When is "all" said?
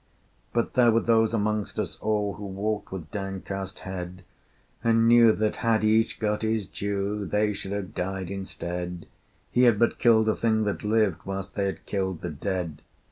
1.97-2.33